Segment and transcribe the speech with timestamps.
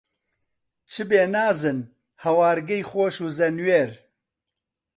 [0.91, 1.79] چ بێ نازن،
[2.23, 3.91] هەوارگەی خۆش و زەنوێر